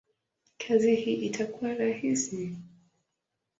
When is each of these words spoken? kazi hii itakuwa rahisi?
kazi 0.57 0.95
hii 0.95 1.13
itakuwa 1.15 1.73
rahisi? 1.73 2.57